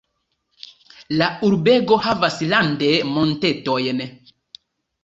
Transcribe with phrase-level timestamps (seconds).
[1.19, 4.07] La urbego havas rande montetojn.